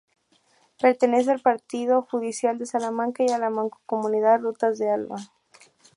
[0.81, 5.17] Pertenece al partido judicial de Salamanca y a la Mancomunidad Rutas de Alba.